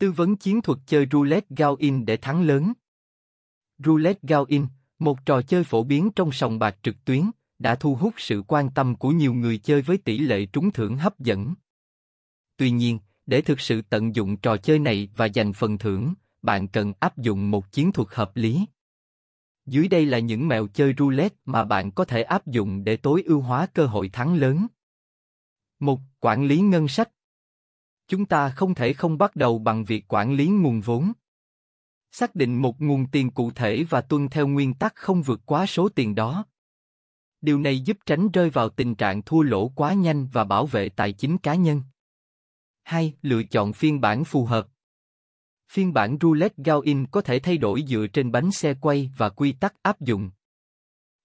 [0.00, 2.72] Tư vấn chiến thuật chơi roulette Gao-in để thắng lớn.
[3.78, 4.66] Roulette Gao-in,
[4.98, 8.70] một trò chơi phổ biến trong sòng bạc trực tuyến, đã thu hút sự quan
[8.70, 11.54] tâm của nhiều người chơi với tỷ lệ trúng thưởng hấp dẫn.
[12.56, 16.68] Tuy nhiên, để thực sự tận dụng trò chơi này và giành phần thưởng, bạn
[16.68, 18.64] cần áp dụng một chiến thuật hợp lý.
[19.66, 23.22] Dưới đây là những mẹo chơi roulette mà bạn có thể áp dụng để tối
[23.26, 24.66] ưu hóa cơ hội thắng lớn.
[25.80, 26.00] 1.
[26.20, 27.10] Quản lý ngân sách.
[28.10, 31.12] Chúng ta không thể không bắt đầu bằng việc quản lý nguồn vốn.
[32.12, 35.66] Xác định một nguồn tiền cụ thể và tuân theo nguyên tắc không vượt quá
[35.66, 36.44] số tiền đó.
[37.40, 40.88] Điều này giúp tránh rơi vào tình trạng thua lỗ quá nhanh và bảo vệ
[40.88, 41.82] tài chính cá nhân.
[42.82, 43.14] 2.
[43.22, 44.68] Lựa chọn phiên bản phù hợp.
[45.72, 49.52] Phiên bản roulette Gao-in có thể thay đổi dựa trên bánh xe quay và quy
[49.52, 50.30] tắc áp dụng.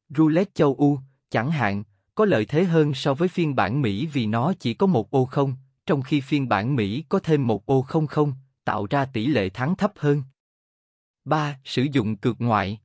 [0.10, 1.84] Roulette châu u, chẳng hạn,
[2.16, 5.26] có lợi thế hơn so với phiên bản Mỹ vì nó chỉ có một ô
[5.26, 9.28] không, trong khi phiên bản Mỹ có thêm một ô không không, tạo ra tỷ
[9.28, 10.24] lệ thắng thấp hơn.
[11.26, 11.60] 3.
[11.64, 12.80] Sử dụng cược ngoại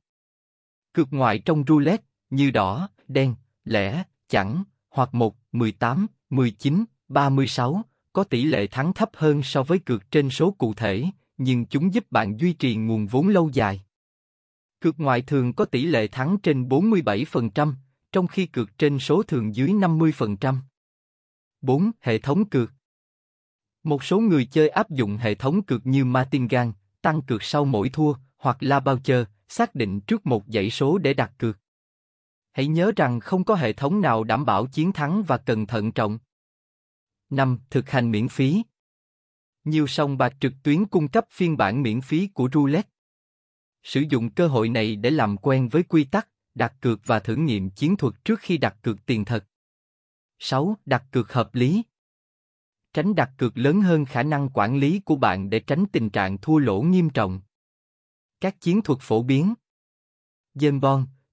[0.93, 7.81] Cược ngoại trong roulette, như đỏ, đen, lẻ, chẳng, hoặc 1, 18, 19, 36,
[8.13, 11.05] có tỷ lệ thắng thấp hơn so với cược trên số cụ thể,
[11.37, 13.81] nhưng chúng giúp bạn duy trì nguồn vốn lâu dài.
[14.79, 17.73] Cược ngoại thường có tỷ lệ thắng trên 47%,
[18.11, 20.55] trong khi cược trên số thường dưới 50%.
[21.61, 21.91] 4.
[21.99, 22.71] Hệ thống cược
[23.83, 27.89] một số người chơi áp dụng hệ thống cược như Martingan, tăng cược sau mỗi
[27.89, 31.57] thua, hoặc La Boucher, xác định trước một dãy số để đặt cược.
[32.51, 35.91] Hãy nhớ rằng không có hệ thống nào đảm bảo chiến thắng và cần thận
[35.91, 36.19] trọng.
[37.29, 37.59] 5.
[37.69, 38.63] Thực hành miễn phí
[39.63, 42.89] Nhiều sòng bạc trực tuyến cung cấp phiên bản miễn phí của roulette.
[43.83, 47.35] Sử dụng cơ hội này để làm quen với quy tắc, đặt cược và thử
[47.35, 49.45] nghiệm chiến thuật trước khi đặt cược tiền thật.
[50.39, 50.77] 6.
[50.85, 51.83] Đặt cược hợp lý
[52.93, 56.37] Tránh đặt cược lớn hơn khả năng quản lý của bạn để tránh tình trạng
[56.37, 57.41] thua lỗ nghiêm trọng.
[58.41, 59.53] Các chiến thuật phổ biến
[60.55, 60.81] Dân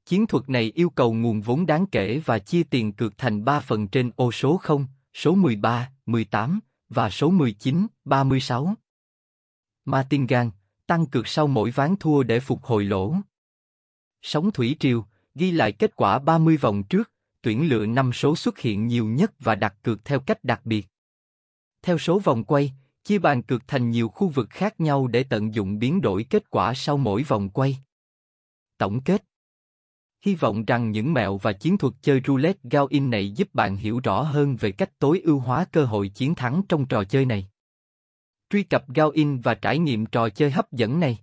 [0.04, 3.60] chiến thuật này yêu cầu nguồn vốn đáng kể và chia tiền cược thành 3
[3.60, 8.74] phần trên ô số 0, số 13, 18 và số 19, 36.
[9.84, 10.50] Martingan,
[10.86, 13.14] tăng cược sau mỗi ván thua để phục hồi lỗ.
[14.22, 17.10] Sóng thủy triều, ghi lại kết quả 30 vòng trước,
[17.42, 20.86] tuyển lựa 5 số xuất hiện nhiều nhất và đặt cược theo cách đặc biệt.
[21.88, 22.72] Theo số vòng quay,
[23.04, 26.50] chia bàn cược thành nhiều khu vực khác nhau để tận dụng biến đổi kết
[26.50, 27.78] quả sau mỗi vòng quay.
[28.78, 29.24] Tổng kết
[30.24, 34.00] Hy vọng rằng những mẹo và chiến thuật chơi roulette Gao-in này giúp bạn hiểu
[34.04, 37.48] rõ hơn về cách tối ưu hóa cơ hội chiến thắng trong trò chơi này.
[38.50, 41.18] Truy cập Gao-in và trải nghiệm trò chơi hấp dẫn này.